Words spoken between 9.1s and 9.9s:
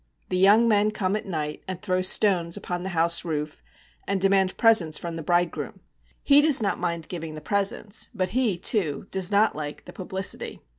does not like